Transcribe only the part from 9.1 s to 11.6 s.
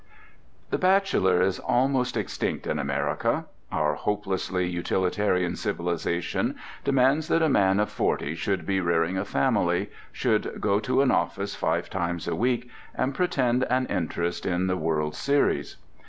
a family, should go to an office